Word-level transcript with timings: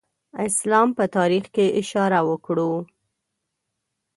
اسلام 0.47 0.87
په 0.97 1.05
تاریخ 1.17 1.45
کې 1.55 1.65
اشاره 1.81 2.19
وکړو. 2.29 2.71